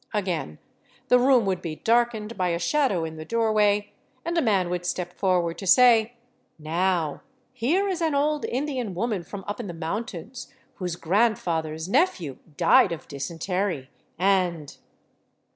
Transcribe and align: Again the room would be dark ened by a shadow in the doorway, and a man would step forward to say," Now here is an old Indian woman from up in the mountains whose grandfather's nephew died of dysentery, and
Again 0.15 0.57
the 1.09 1.19
room 1.19 1.45
would 1.45 1.61
be 1.61 1.75
dark 1.75 2.13
ened 2.13 2.35
by 2.35 2.49
a 2.49 2.57
shadow 2.57 3.03
in 3.05 3.17
the 3.17 3.23
doorway, 3.23 3.93
and 4.25 4.35
a 4.35 4.41
man 4.41 4.71
would 4.71 4.83
step 4.83 5.13
forward 5.13 5.59
to 5.59 5.67
say," 5.67 6.13
Now 6.57 7.21
here 7.53 7.87
is 7.87 8.01
an 8.01 8.15
old 8.15 8.43
Indian 8.45 8.95
woman 8.95 9.21
from 9.21 9.43
up 9.47 9.59
in 9.59 9.67
the 9.67 9.75
mountains 9.75 10.51
whose 10.77 10.95
grandfather's 10.95 11.87
nephew 11.87 12.39
died 12.57 12.91
of 12.91 13.07
dysentery, 13.07 13.91
and 14.17 14.75